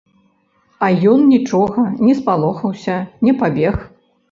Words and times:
А 0.87 0.89
ён 1.11 1.21
нічога, 1.33 1.85
не 2.07 2.17
спалохаўся, 2.23 2.99
не 3.29 3.39
пабег. 3.45 3.75